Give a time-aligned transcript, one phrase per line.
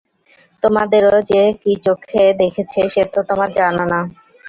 [0.63, 3.99] তোমাদের ও যে কী চক্ষে দেখেছে সে তো তোমরা জান না।